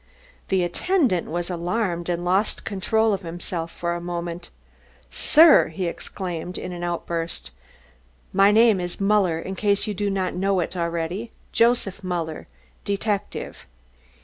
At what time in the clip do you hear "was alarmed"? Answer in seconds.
1.27-2.09